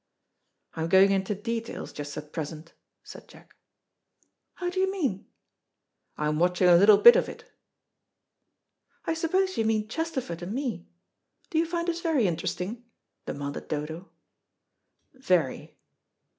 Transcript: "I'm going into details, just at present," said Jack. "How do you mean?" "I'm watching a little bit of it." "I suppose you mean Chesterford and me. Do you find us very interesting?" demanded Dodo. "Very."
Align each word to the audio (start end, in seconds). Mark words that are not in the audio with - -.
"I'm 0.73 0.89
going 0.89 1.11
into 1.11 1.35
details, 1.35 1.93
just 1.93 2.17
at 2.17 2.33
present," 2.33 2.73
said 3.03 3.27
Jack. 3.27 3.55
"How 4.55 4.71
do 4.71 4.79
you 4.79 4.91
mean?" 4.91 5.27
"I'm 6.17 6.39
watching 6.39 6.67
a 6.67 6.75
little 6.75 6.97
bit 6.97 7.15
of 7.15 7.29
it." 7.29 7.45
"I 9.05 9.13
suppose 9.13 9.59
you 9.59 9.63
mean 9.65 9.87
Chesterford 9.89 10.41
and 10.41 10.53
me. 10.53 10.87
Do 11.51 11.59
you 11.59 11.67
find 11.67 11.87
us 11.87 12.01
very 12.01 12.25
interesting?" 12.25 12.83
demanded 13.27 13.67
Dodo. 13.67 14.09
"Very." 15.13 15.77